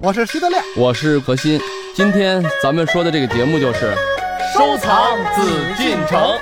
[0.00, 1.60] 我是徐德亮，我是何鑫。
[1.92, 3.92] 今天咱们说的这个节目就是
[4.54, 5.42] 收藏紫
[5.76, 6.38] 禁城。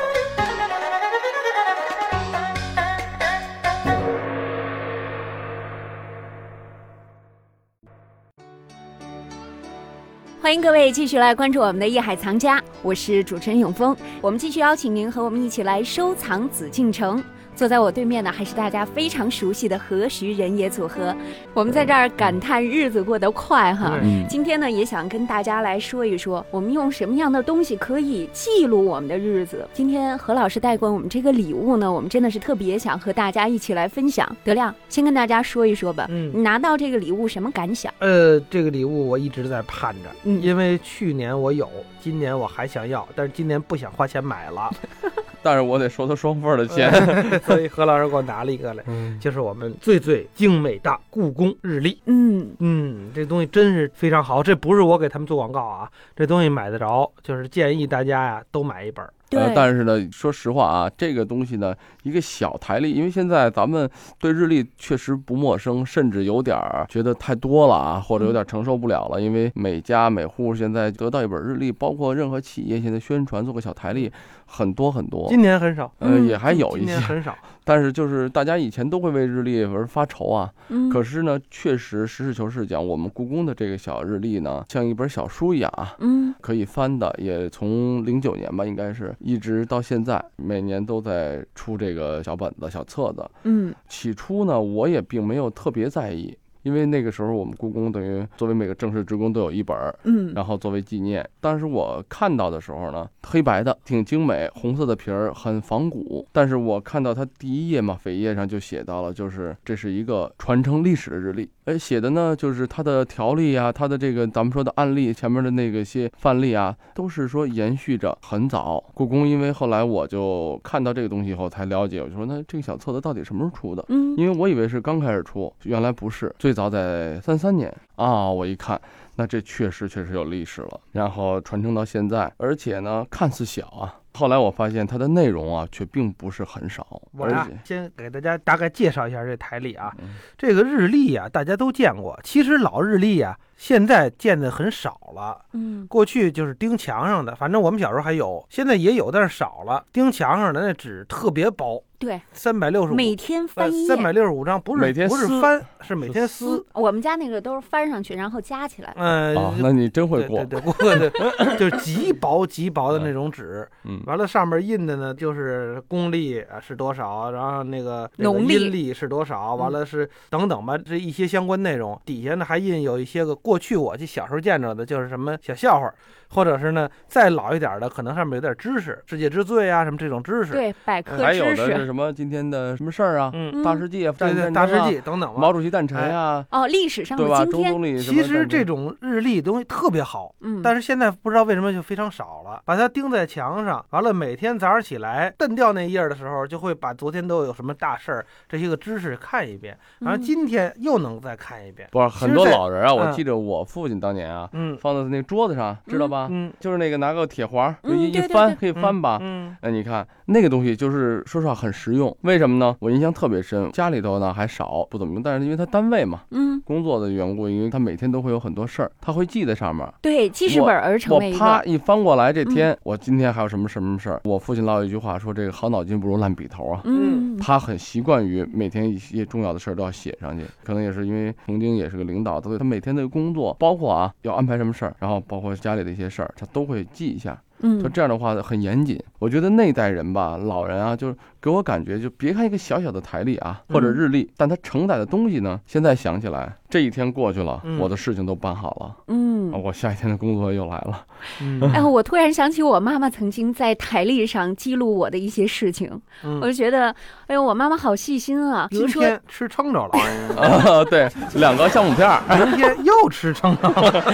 [10.39, 13.97] 欢迎各位继续来关注我们的《夜海藏家》，我是主持人永峰。
[14.21, 17.25] 我们继续邀请您和我们一起来收藏紫禁城。
[17.61, 21.15] 坐在我对面的还是大家非常熟悉的何时人也组合。
[21.53, 24.01] 我们在这儿感叹日子过得快哈。
[24.03, 29.69] 嗯今天呢，也想跟大家来说一说，我们用什么样的东西可以记录我们的日子。
[29.75, 34.35] 今天何老师带过我们这个礼物呢，我们真的是特别想和大家一起来分享。
[34.43, 37.93] 德亮，先跟大家说一说吧，嗯你拿到这个礼物什么感想？
[37.99, 41.69] 呃，这个礼物我一直在盼着，嗯因为去年我有，
[42.01, 44.71] 今年我还想要，但是今年不想花钱买了，
[45.43, 46.91] 但是我得收他双份儿的钱。
[47.45, 51.99] 所以何老师给我拿了一个来，嗯就是我们最最精美的故宫日历。
[52.07, 69.21] 嗯，嗯，这东西真是非常好，这不是我给他们做广告啊，这东西买得着，就是建议大家呀都买一本呃，但是呢，说实话啊，这个东西呢，一个小台历，因为现在咱们对日历确实不陌生，甚至有点儿觉得太多了啊，或者有点承受不了了。
[69.21, 74.11] 因为每家每户现在得到一本日历，包括任何企业现在宣传做个小台历，
[74.53, 75.27] 很多很多。
[75.29, 77.37] 今年很少，呃，嗯也还有一些，年很少。
[77.63, 80.51] 但是就是大家以前都会为日历而发愁啊。
[80.71, 93.31] 嗯，可是呢，确实实事求是讲，我们故宫的这个小日历呢，像一本小书一样啊，嗯可以翻的，也从零九年吧，应该是一直到现在，每年都在出这个小本子、小册子。
[93.45, 101.29] 嗯起初呢，我也并没有特别在意，因为那个时候我们故宫等于作为每个正式职工都有一本儿，嗯，然后作为纪念。
[101.41, 106.27] 当时我看到的时候呢，黑白的，挺精美，红色的皮儿，很仿古。
[106.33, 111.49] 但是我看到它第一页嘛，扉页上就写到了，就是这是一个传承历史的日历。
[111.71, 118.83] 哎，写的呢就是它的条例啊，它的这个咱们说的案例，前面的那个些范例啊，都是说延续着很早。
[118.93, 123.85] 故宫因为后来我就看到这个东西以后才了解，我就说那这个小册子到底什么时候出的？
[123.89, 128.29] 嗯因为我以为是刚开始出，原来不是，最早在三三年啊。
[128.29, 128.81] 我一看，
[129.15, 139.95] 那这确实确实有历史了，然后传承到现在，而且呢，看似小啊，后来我发现它的内容啊，却并不是很少，我呀而且，先给大家大概介绍一下这台历啊。
[140.03, 142.19] 嗯这个日历啊，大家都见过。
[142.23, 145.45] 其实老日历啊，现在见的很少了。
[145.53, 149.85] 嗯过去就是钉墙上的，反正我们小时候还有，现在也有，但是少了。
[149.93, 153.87] 钉墙上的那纸特别薄，对，三百六十五，每天呃翻页。
[153.87, 156.65] 三百六十五张，不是每天不是撕翻，是每天撕。
[156.73, 158.95] 我们家那个都是翻上去，然后加起来。
[158.97, 172.01] 嗯、啊，那你真会过，对对对，过对， 就是极薄极薄的那种纸，嗯完了上面印的呢就是公历啊是多少，然后那个那个农历是多少，完了是等等吧，这一些相关内容。
[172.07, 175.93] 底下呢还印有一些个过去我就小时候见着的，就是什么小笑话，
[176.31, 180.53] 或者是呢再老一点的，可能上面有点知识，世界之最啊什么这种知识。
[180.53, 181.69] 对，百科还有知识。
[181.69, 185.33] 的是什么今天的什么事儿啊，嗯，大世纪啊，对对，大世界等等。
[185.37, 187.41] 毛主席诞辰啊，哦，历史上对吧？
[187.41, 201.89] 的今天，中总理什么其实这种日历东西特别好，嗯，但是现在不知道为什么就非常少了，把它钉在墙上，完了每天早上起来蹬掉那页的时候，就会把昨天都有什么大事儿这些个知识看一遍，然后嗯今天又能再看一遍。
[201.91, 206.20] 不是很多老人啊，我嗯记得我父亲当年啊，嗯放在那桌子上，知道吧？
[206.31, 209.19] 嗯就是那个拿个铁环一一翻可以翻吧。
[209.23, 212.15] 嗯哎，你看那个东西，就是说实话很实用。
[212.23, 212.77] 为什么呢？
[212.81, 219.87] 我印象特别深，家里头呢还少，不怎么用，但是因为他单位嘛，嗯，工作的缘故，因为他每天都会有很多事儿，他会记在上面。
[220.03, 224.21] 对，记事本儿成我啪一翻过来，这天、我今天还有什么什么事儿？
[224.25, 237.41] 我父亲老有一句话说：“这个好脑筋不如烂笔头啊。”嗯，他很习惯于每天一些重要的事儿都要写上去，可能也是因为曾经也是个领导，所以他每天的工作，包括啊要安排什么事儿，然后包括家里的一些事儿，他都会记一下。
[237.61, 238.99] 就嗯，这样的话很严谨。
[239.21, 251.05] 我觉得那代人吧，老人啊，就是给我感觉，就别看一个小小的台历啊，或者日历，但它承载的东西呢，现在想起来，这一天过去了，嗯我的事情都办好了，嗯啊，我下一天的工作又来了。
[251.43, 255.91] 嗯哎，我突然想起我妈妈曾经在台历上记录我的一些事情，
[256.23, 256.89] 我嗯，就觉得，
[257.27, 258.67] 哎呦，我妈妈好细心啊。
[258.71, 259.99] 比如说，今天吃撑着了，
[260.41, 264.05] 啊， 对，两个橡木片儿， 明天又吃撑着了。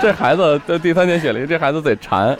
[0.00, 2.36] 这孩子的第三天写了一，这孩子得馋。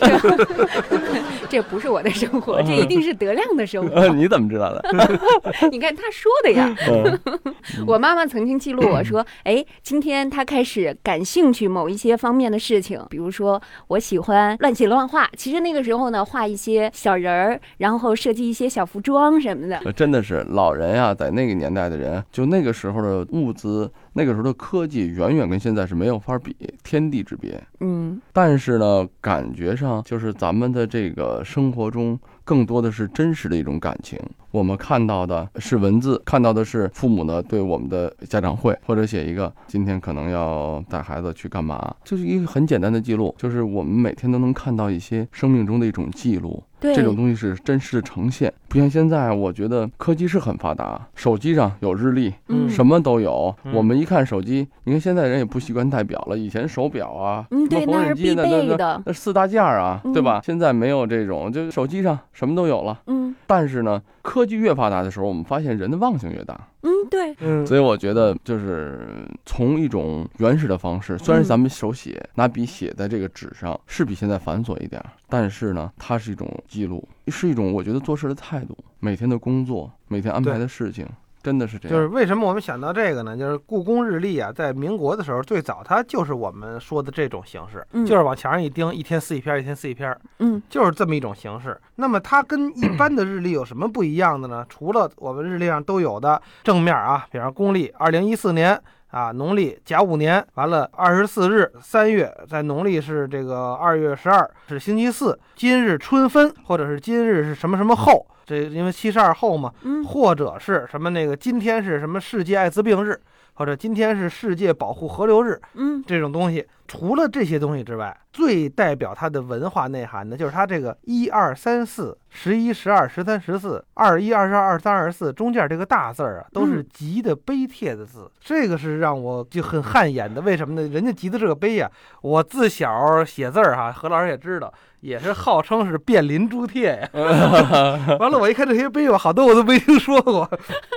[1.46, 3.94] 这不是我的生活，这一定是德亮的生活。
[3.94, 4.82] 呃，你怎么知道的？
[5.70, 6.74] 你看他说的呀。
[6.88, 7.18] 嗯
[7.86, 15.28] 我妈妈曾经记录我说，哎，今天她开始感兴趣某一些方面的事情，比如说我喜欢乱写乱画。
[15.36, 19.76] 其实那个时候呢，画一些小人儿，然后设计一些小服装什么的。
[19.84, 27.62] 呃真的是老人呀、在那个年代的人，就那个时候的物资那个时候的科技远远跟现在是没有法比，天地之别。
[27.80, 34.18] 嗯但是呢，感觉上就是咱们的这个生活中更多的是真实的一种感情。
[34.50, 46.62] 我们看到的是文字，看到的是父母呢对我们的家长会，或者写一个今天可能要带孩子去干嘛，就是一个很简单的记录，就是我们每天都能看到一些生命中的一种记录。
[46.86, 53.54] 对这种东西是真实的呈现，不像现在，我觉得科技是很发达，手机上有日历，嗯什么都有。
[53.64, 60.42] 嗯我们一看手机，你看现在人也不习惯戴表了，以前手表啊，嗯对什么缝纫那是必机那那那备的那四大件儿啊，对吧嗯？
[60.44, 63.00] 现在没有这种，就手机上什么都有了。
[63.06, 66.58] 嗯但是呢，科技越发达的时候，我们发现人的忘性越大。
[66.82, 67.34] 嗯对。
[67.40, 71.44] 嗯，所以我觉得，就是从一种原始的方式，虽然嗯。
[71.44, 81.06] 咱们手写拿笔写在这个纸上是比现在繁琐一点儿，但是呢，它是一种记录，是一种我觉得做事的态度，每天的工作，每天安排的事情，
[81.46, 81.96] 真的是这样。
[81.96, 83.36] 就是为什么我们想到这个呢？
[83.36, 91.80] 就是故宫日历啊，在民国的时候，最早它就是我们说的这种形式，嗯就是往墙上一钉，一天撕一篇，一天撕一篇，嗯就是这么一种形式。
[91.94, 94.66] 那么它跟一般的日历有什么不一样的呢？
[94.68, 98.82] 除了我们日历上都有的正面啊，比方公历二零一四年。
[99.10, 105.38] 啊，农历甲午年完了，二十四日三月，在农历是这个二月十二，是星期四。
[105.54, 113.18] 今日春分，或者是今日是什么什么后，这因为七十二后嘛，嗯或者是什么那个今天是什么世界艾滋病日，
[113.54, 130.40] 或者今天是世界保护河流日，嗯这种东西，除了这些东西之外，最代表它的文化内涵的就是它这个一二三四、十一、十二、十三、十四、二一、二十二、二三、二十四中间这个大字儿啊，都是嗯急的碑帖的字，这个是让我就很汗颜的。
[130.40, 130.88] 为什么呢？
[130.88, 131.90] 人家急的这个碑呀、
[132.22, 134.72] 我自小写字儿哈，何老师也知道。
[135.00, 137.08] 也是号称是变林朱帖呀，
[138.18, 140.48] 完了我一看这些碑吧，好多我都没听说过，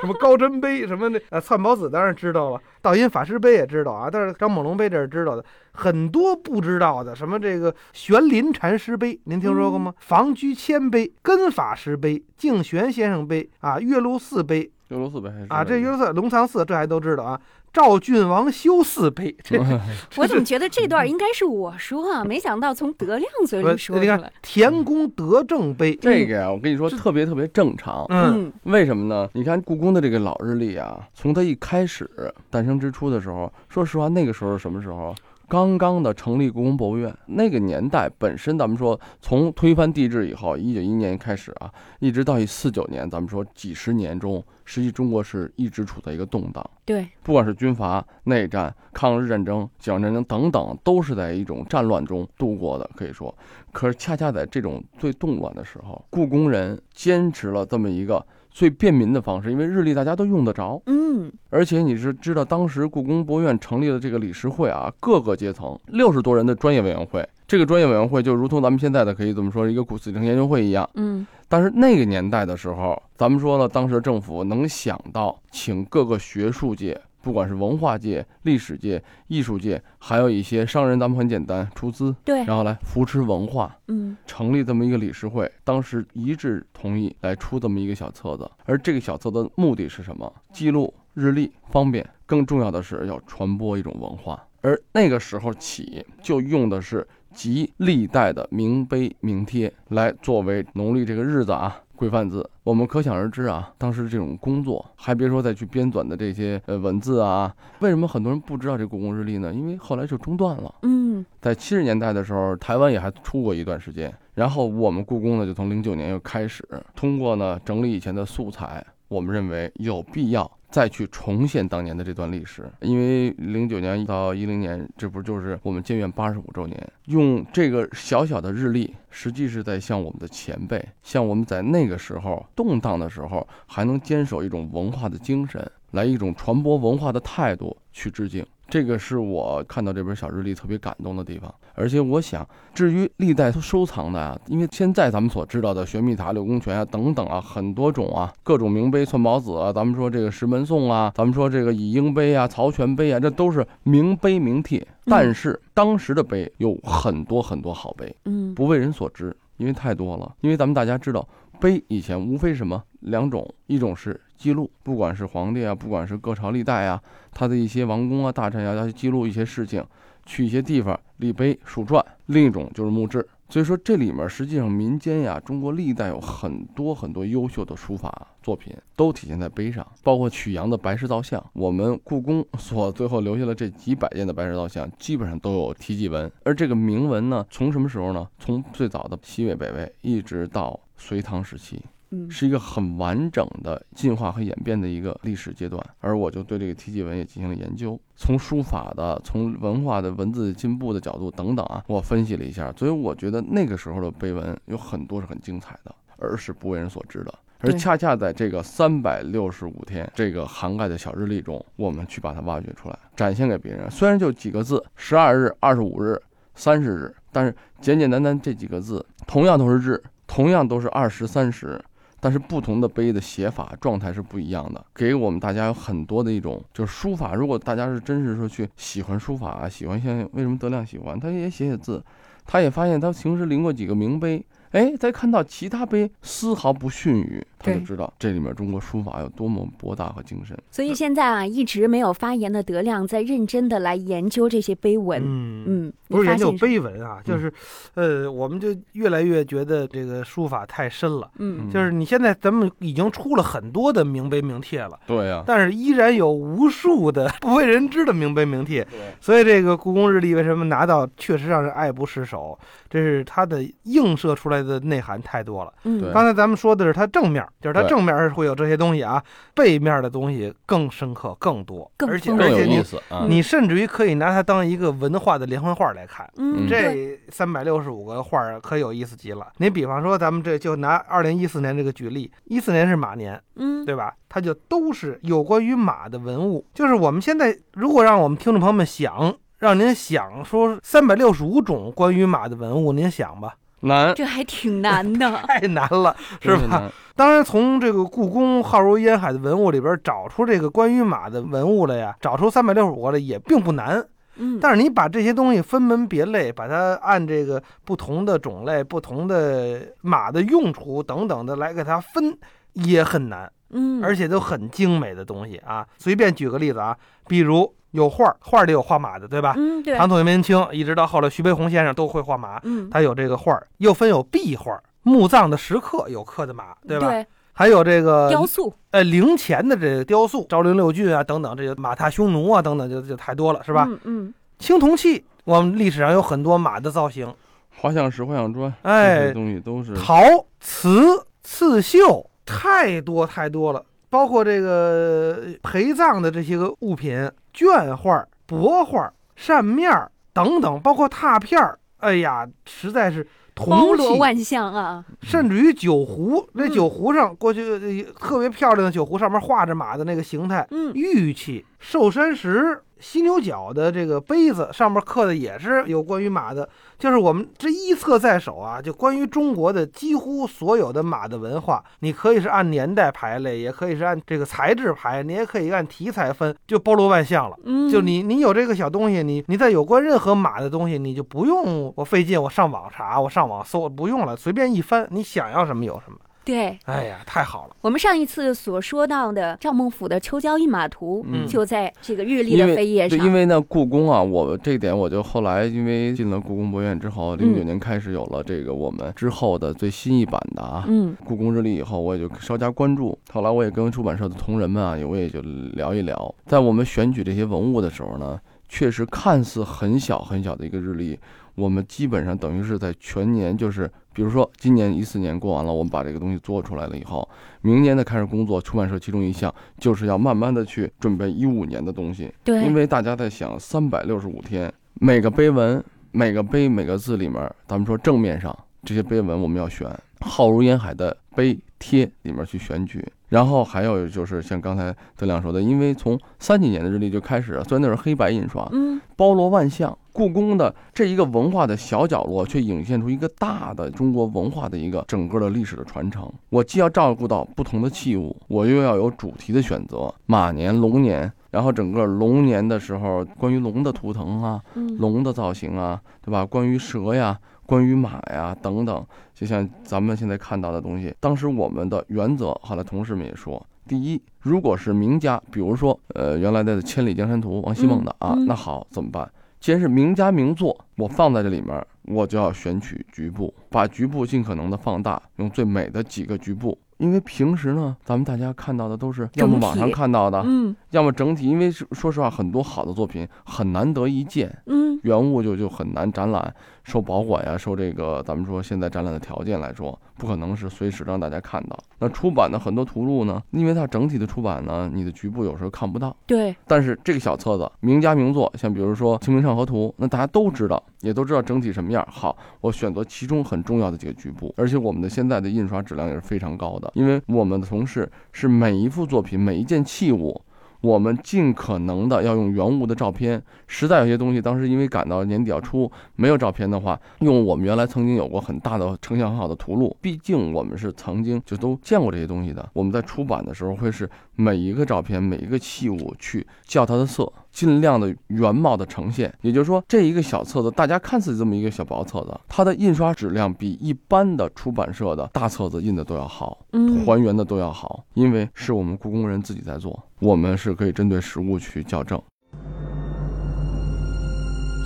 [0.01, 5.45] 什么高真碑，什么那呃篡宝子当然知道了，道音法师碑也知道啊，但是张猛龙碑这是知道的，
[5.79, 9.93] 很多不知道的，什么这个玄林禅师碑，您听说过吗？
[9.99, 17.39] 房居谦碑、根法师碑、敬玄先生碑啊、岳麓寺碑岳麓寺碑，还是啊，这岳麓寺、龙藏寺这还都知道啊。
[17.71, 19.55] 赵郡王修寺碑，这
[20.17, 22.25] 我怎么觉得这段应该是我说啊？
[22.25, 24.33] 没想到从德亮嘴里说出你看来。
[24.41, 28.03] 田公德政碑，这个呀，我跟你说特别特别正常。
[28.09, 29.29] 嗯嗯为什么呢？
[29.33, 32.09] 你看故宫的这个老日历啊，从它一开始
[32.49, 35.13] 诞生之初的时候，说实话，那个时候什么时候？
[35.49, 53.33] 刚刚的成立故宫博物院，那个年代本身，咱们说从推翻帝制以后，一九一一年开始啊，一直到一四九年，咱们说几十年中，实际中国是一直处在一个动荡，对，不管是军阀、内战、抗日战争、解放战争等等，都是在一种战乱中度过的，可以说。
[53.71, 58.23] 可是恰恰在这种最动乱的时候，故宫人坚持了这么一个
[58.59, 61.31] 最便民的方式，因为日历大家都用得着，嗯。
[61.49, 70.89] 而且你是知道，当时故宫博物院成立了这个理事会啊，各个阶层六十多人的专业委员会，这个专业委员会就如同咱们现在的可以怎么说一个古瓷城研究会一样。
[70.95, 71.25] 嗯。
[71.47, 76.99] 但是那个年代的时候，咱们说了，当时政府能想到请各个学术界，
[77.29, 88.49] 不管是文化界、历史界、艺术界，还有一些商人，咱们很简单出资，对，然后来扶持文化，嗯成立这么一个理事会，当时一致同意来出这么一个小册子。
[88.65, 90.33] 而这个小册子的目的是什么？
[90.51, 94.43] 记录日历方便，更重要的是要传播一种文化。
[94.61, 102.49] 而那个时候起，就用的是集历代的名碑名帖来作为农历这个日子啊规范字。
[102.63, 109.53] 我们可想而知啊，当时这种工作，还别说再去编纂的这些呃文字啊，为什么很多人不知道这故宫日历呢？
[109.53, 110.73] 因为后来就中断了。
[110.83, 114.13] 嗯在七十年代的时候，台湾也还出过一段时间。
[114.35, 116.65] 然后我们故宫呢，就从零九年又开始
[116.95, 122.69] 通过呢整理以前的素材，我们认为有必要再去重现当年的这段历史。
[122.81, 126.91] 因为零九年到一零年，这不就是我们建院八十五周年？
[127.05, 138.45] 用这个小小的日历，实际是在向我们的前辈，向我们在那个时候动荡的时候，还能坚守一种文化的精神，来一种传播文化的态度去致敬。
[138.69, 154.85] 这个是我看到这本小日历特别感动的地方，而且我想，至于历代收藏的啊，因为现在咱们所知道的玄秘塔、六宫泉啊等等啊，很多种啊，各种名碑、寸宝子啊，咱们说这个石门颂啊，咱们说这个以英碑啊、曹全碑啊，这都是名碑名帖。
[155.05, 160.35] 但是当时的碑有很多很多好碑，嗯不为人所知，因为太多了。
[160.41, 161.27] 因为咱们大家知道，
[161.59, 167.01] 碑以前无非什么两种，一种是记录，不管是皇帝啊，不管是各朝历代啊，
[167.31, 169.85] 他的一些王公啊、大臣啊，要去记录一些事情，
[170.25, 186.31] 去一些地方立碑树传；另一种就是墓志，所以说这里面实际上民间呀，中国历代有很多很多优秀的书法作品都体现在碑上，包括曲阳的白石造像，我们故宫 所最后留下了这几百件的白石造像，基本上都有题记文。
[186.43, 188.27] 而这个铭文呢，从什么时候呢？
[188.39, 191.81] 从最早的西魏、北魏，一直到隋唐时期。
[192.11, 207.31] 嗯是一个很完整的进化和演变的一个历史阶段，而我就对这个题记文也进行了研究，从书法的、从文化的文字进步的角度等等啊，我分析了一下，所以我觉得那个时候的碑文有很多是很精彩的，而是不为人所知的。
[207.59, 213.87] 而恰恰在这个三百六十五天这个涵盖的小日历中，我们去把它挖掘出来，展现给别人。
[213.91, 216.19] 虽然就几个字，十二日、二十五日、
[216.55, 221.83] 三十日，但是简简单单这几个字，同样都是日，同样都是二十三十，
[222.19, 227.33] 但是不同的碑的写法状态是不一样的，给我们大家有很多的一种就是书法。
[227.33, 232.01] 如果大家是真是说去喜欢书法，喜欢像为什么德亮喜欢，他也写写字，
[232.45, 240.57] 他也发现他平时临过几个名碑，哎，再看到其他碑丝毫不逊于，他就知道这里面中国书法有多么博大和精深。
[240.71, 245.21] 所以现在啊，一直没有发言的德亮在认真的来研究这些碑文。
[245.23, 245.49] 嗯。
[245.67, 247.53] 嗯，不是研究碑文啊，就是，
[247.93, 251.29] 呃，我们就越来越觉得这个书法太深了。
[251.37, 258.83] 嗯就是你现在咱们已经出了很多的名碑名帖了，对呀、但是依然有无数的不为人知的名碑名帖。
[258.85, 262.57] 对，所以这个故宫日历为什么拿到，确实让人爱不释手。
[262.89, 265.73] 这是它的映射出来的内涵太多了。
[265.83, 273.25] 嗯刚才咱们说的是它正面，就是它正面是会有这些东西啊，背面的东西更深刻、更多，更而且更有意而且你思啊。
[273.27, 276.29] 你甚至于可以拿它当一个文化的连环画来看。
[276.37, 279.47] 嗯，这三百六十五个画儿可有意思极了。
[279.57, 284.13] 你比方说，咱们这就拿二零一四年这个举例，一四年是马年，嗯，对吧？
[284.27, 286.65] 它就都是有关于马的文物。
[286.73, 295.31] 就是我们现在如果让我们听众朋友们想，让您想说三百六十五种关于马的文物，您想吧，难，这还挺难的。
[295.47, 296.91] 太难了，是吧？
[297.15, 304.05] 当然，从这个故宫浩如烟海的文物里边找出这个关于马的文物来呀，找出三百六十五个来也并不难。
[304.41, 312.37] 嗯，但是你把这些东西分门别类，把它按这个不同的种类、不同的马的用处等等的来给它分，
[312.73, 315.85] 也很难，嗯，而且都很精美的东西啊。
[315.97, 316.97] 随便举个例子啊，
[317.27, 319.53] 比如有画儿，画儿里有画马的，对吧？
[319.57, 324.79] 嗯，对，唐宋元明清一直到后来徐悲鸿先生都会画马，嗯，他有这个画儿，又分有壁画。
[325.03, 327.07] 墓葬的石刻有刻的马，对吧？
[327.07, 333.85] 对，还有这个雕塑，呃陵前的这个雕塑，昭陵六骏啊等等，这个马踏匈奴啊等等，就就太多了，是吧？
[333.89, 337.33] 嗯嗯，青铜器，我们历史上有很多马的造型，
[337.77, 340.21] 画像石、画像砖，这哎些，东西都是陶、
[340.59, 355.05] 瓷、刺绣，太多太多了，包括这个陪葬的这些个物品，绢画、帛画、扇面儿等等，包括拓片儿，哎呀，实在是包铜器，罗万象啊。
[355.21, 377.57] 甚至于酒壶，那嗯酒壶上过去呃特别漂亮的酒壶上面画着马的那个形态，嗯，玉器、寿山石、犀牛角的这个杯子上面刻的也是有关于马的，就是我们这一册在手啊，就关于中国的几乎所有的马的文化，你可以是按年代排类，也可以是按这个材质排，你也可以按题材分，就包罗万象了。
[377.63, 386.17] 嗯，就你你有这个小东西，你你在有关任何马的东西，你就不用我费劲，我上网查，我上网搜，不用了，随便一翻，你想要什么有什么。
[386.49, 387.75] 对哎呀，太好了！
[387.81, 393.27] 我们上一次所说到的赵孟俯的《秋郊一马图》，嗯就在这个日历的扉页对，上。
[393.27, 400.85] 因为呢，故宫啊，我这点我就后来因为进了故宫博物院之后，零九嗯年开始有了这个我们之后的最新一版的啊。
[400.87, 403.17] 嗯故宫日历以后，我也就稍加关注。
[403.31, 405.41] 后来我也跟出版社的同仁们啊，我也就
[405.73, 406.33] 聊一聊。
[406.45, 411.19] 在我们选取这些文物的时候呢，确实看似很小很小的一个日历，
[411.55, 417.27] 我们基本上等于是在全年，就是比如说今年一四年过完了，我们把这个东西做出来了以后，
[417.61, 422.31] 明年的开始工作，出版社其中一项就是要慢慢的去准备一五年的东西。
[422.43, 429.87] 对，因为大家在想三百六十五天，每个碑文、每个碑、每个字里面，咱们说正面上这些碑文我们要选，
[430.21, 433.05] 浩如烟海的碑贴里面去选取。
[433.29, 446.29] 然后还有就是像刚才德亮说的，因为从三几年的日历就开始，虽然那是黑白印刷，嗯包罗万象，故宫的这一个文化的小角落，却涌现出一个大的中国文化的一个整个的历史的传承。
[446.49, 456.45] 我既要照顾到不同的器物，我又要有主题的选择，马年、龙年，然后整个龙年的时候，关于龙的图腾啊，嗯，龙的造型啊，对吧？
[456.45, 469.31] 关于蛇呀，关于马呀等等，就像咱们现在看到的东西，当时我们的原则，后来同事们也说，第一，如果是名家，比如说呃原来的《千里江山图》王希孟的啊，那好怎么办？
[469.59, 476.77] 既然是名家名作，我放在这里面，我就要选取局部，把局部尽可能的放大，用最美的几个局部。
[476.97, 481.47] 因为平时呢，咱们大家看到的都是要么网上看到的，嗯要么整体。
[481.47, 486.53] 因为说实话，很多好的作品很难得一见，嗯原物就就很难展览，
[486.83, 491.79] 受保管呀，受这个咱们说现在展览的条件来说，不可能是随时让大家看到。
[491.99, 496.13] 那出版的很多图录呢，因为它整体的出版呢，你的局部有时候看不到。
[496.25, 502.05] 对，但是这个小册子名家名作，像比如说《清明上河图》，那大家都知道，也都知道整体什么样。
[502.11, 510.41] 好，我选择其中很重要的几个局部，而且我们的现在的印刷质量也是非常高的，因为我们的同事是每一幅作品、每一件器物。
[510.81, 522.69] 我们尽可能的要用原物的照片，实在有些东西，当时因为赶到年底要出，没有照片的话，用我们原来曾经有过很大的成像很好的图录，毕竟我们是曾经就都见过这些东西的。
[522.73, 529.33] 我们在出版的时候会是每一个照片、每一个器物去校它的色，尽量的原貌的呈现。
[529.41, 536.59] 也就是说，这一个小册子，大家看似这么一个小薄册子，它的印刷质量比一般的出版社的大册子印的都要好。
[536.71, 542.17] 嗯还原的都要好，因为是我们故宫人自己在做，我们是可以针对实物去校正。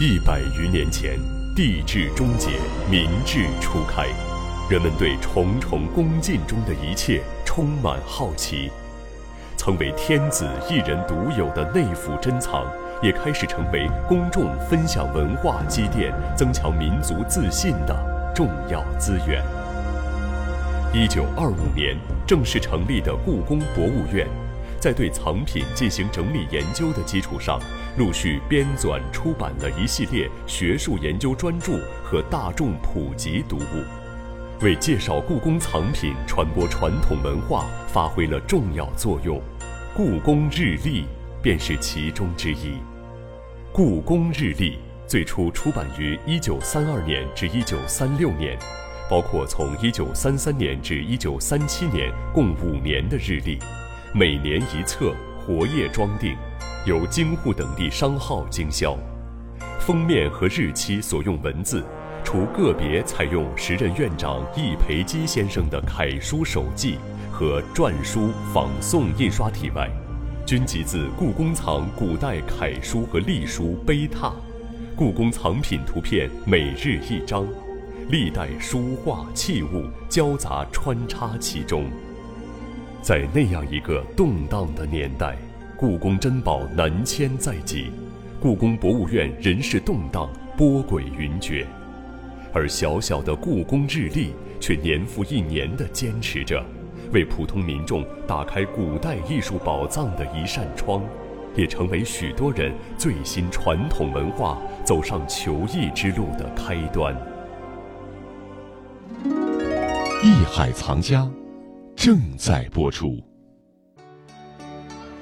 [0.01, 1.19] 一百余年前，
[1.55, 2.49] 帝制终结，
[2.89, 4.07] 民智初开，
[4.67, 8.71] 人们对重重宫禁中的一切充满好奇。
[9.63, 12.65] 曾为天子一人独有的内府珍藏，
[13.01, 17.95] 也开始成为公众分享文化积淀、增强民族自信的
[18.35, 19.41] 重要资源。
[20.93, 21.95] 一九二五年
[22.27, 24.27] 正式成立的故宫博物院，
[24.81, 27.57] 在对藏品进行整理研究的基础上，
[27.97, 33.81] 陆续编纂出版了一系列学术研究专著和大众普及读物，
[34.59, 39.41] 为介绍故宫藏品、传播传统文化发挥了重要作用。
[39.95, 41.05] 故宫日历
[41.39, 42.79] 便是其中之一。
[43.71, 48.57] 故宫日历最初出版于1932年至1936年，
[49.07, 53.59] 包括从1933年至1937年共五年的日历，
[54.15, 55.13] 每年一册，
[55.45, 56.35] 活页装订，
[56.87, 58.97] 由京沪等地商号经销。
[59.79, 61.85] 封面和日期所用文字，
[62.23, 66.97] 除个别采用时任院长易培基先生的楷书手记
[67.33, 69.89] 和篆书仿宋印刷体外，
[70.45, 74.31] 均集自故宫藏古代楷书和隶书碑拓，
[74.95, 77.47] 故宫藏品图片每日一张，
[78.07, 81.85] 历代书画器物交杂穿插其中。
[83.01, 85.35] 在那样一个动荡的年代，
[85.75, 87.87] 故宫珍宝南迁在即，
[88.39, 91.65] 故宫博物院人事动荡，波诡云谲，
[92.53, 96.63] 而小小的故宫日历却年复一年地坚持着，
[97.13, 101.01] 为普通民众打开古代艺术宝藏的一扇窗，
[101.55, 107.15] 也成为许多人最新传统文化走上求艺之路的开端。
[110.23, 111.29] 艺海藏家
[111.95, 113.21] 正在播出。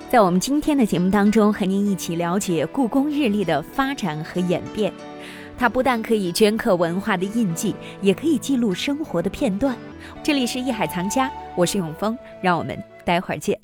[0.10, 4.92] 在我们今天的节目当中，和您一起了解故宫日历的发展和演变。
[5.62, 9.78] 它不但可以镌刻文化的印记，也可以记录生活的片段。
[10.24, 13.61] 这里是艺海藏家，我是永峰，让我们待会儿见。